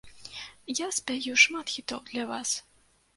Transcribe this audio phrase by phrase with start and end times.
[0.79, 2.55] Я спяю шмат хітоў для вас.